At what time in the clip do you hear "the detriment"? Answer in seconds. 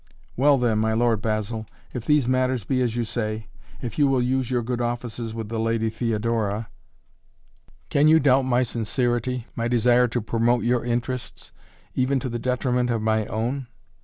12.29-12.89